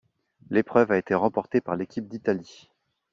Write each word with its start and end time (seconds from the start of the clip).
L'épreuve 0.49 0.91
a 0.93 0.97
été 0.97 1.13
remportée 1.13 1.61
par 1.61 1.75
l'équipe 1.75 2.07
d'Italie. 2.07 2.71